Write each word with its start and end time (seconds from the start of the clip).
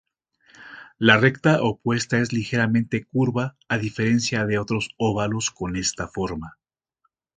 La 0.97 1.17
recta 1.19 1.61
opuesta 1.61 2.17
es 2.17 2.33
ligeramente 2.33 3.03
curva, 3.05 3.55
a 3.69 3.77
diferencia 3.77 4.47
de 4.47 4.57
otros 4.57 4.89
óvalos 4.97 5.51
con 5.51 5.75
esta 5.75 6.07
forma. 6.07 6.57